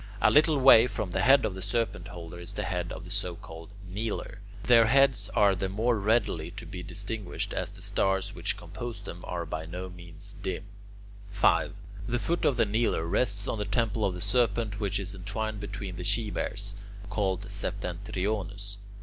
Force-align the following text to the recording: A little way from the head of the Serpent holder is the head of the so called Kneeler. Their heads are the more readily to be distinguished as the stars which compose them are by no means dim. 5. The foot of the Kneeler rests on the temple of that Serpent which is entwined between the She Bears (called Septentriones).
A 0.19 0.31
little 0.31 0.57
way 0.57 0.87
from 0.87 1.11
the 1.11 1.21
head 1.21 1.45
of 1.45 1.53
the 1.53 1.61
Serpent 1.61 2.07
holder 2.07 2.39
is 2.39 2.53
the 2.53 2.63
head 2.63 2.91
of 2.91 3.03
the 3.03 3.11
so 3.11 3.35
called 3.35 3.69
Kneeler. 3.87 4.39
Their 4.63 4.87
heads 4.87 5.29
are 5.35 5.53
the 5.53 5.69
more 5.69 5.99
readily 5.99 6.49
to 6.57 6.65
be 6.65 6.81
distinguished 6.81 7.53
as 7.53 7.69
the 7.69 7.83
stars 7.83 8.33
which 8.33 8.57
compose 8.57 9.01
them 9.01 9.23
are 9.27 9.45
by 9.45 9.67
no 9.67 9.89
means 9.91 10.33
dim. 10.41 10.63
5. 11.29 11.75
The 12.07 12.17
foot 12.17 12.45
of 12.45 12.57
the 12.57 12.65
Kneeler 12.65 13.05
rests 13.05 13.47
on 13.47 13.59
the 13.59 13.63
temple 13.63 14.03
of 14.03 14.15
that 14.15 14.21
Serpent 14.21 14.79
which 14.79 14.99
is 14.99 15.13
entwined 15.13 15.59
between 15.59 15.97
the 15.97 16.03
She 16.03 16.31
Bears 16.31 16.73
(called 17.11 17.43
Septentriones). 17.49 18.77